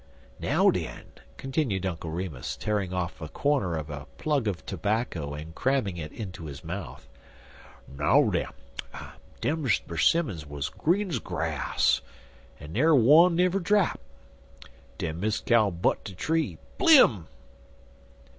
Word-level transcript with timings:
Now, 0.39 0.71
den," 0.71 1.03
continued 1.37 1.85
Uncle 1.85 2.09
Remus, 2.09 2.57
tearing 2.57 2.91
off 2.91 3.19
the 3.19 3.27
comer 3.27 3.77
of 3.77 3.91
a 3.91 4.07
plug 4.17 4.47
of 4.47 4.65
tobacco 4.65 5.35
and 5.35 5.53
cramming 5.53 5.97
it 5.97 6.11
into 6.11 6.45
his 6.45 6.63
mouth 6.63 7.07
"now, 7.87 8.27
den, 8.31 8.47
dem 9.41 9.67
'simmons 9.69 10.43
wuz 10.47 10.69
green 10.75 11.09
ez 11.11 11.19
grass, 11.19 12.01
en 12.59 12.73
na'er 12.73 12.95
one 12.95 13.35
never 13.35 13.59
drap. 13.59 13.99
Den 14.97 15.19
Miss 15.19 15.39
Cow 15.39 15.69
butt 15.69 16.03
de 16.03 16.15
tree 16.15 16.57
blim! 16.79 17.27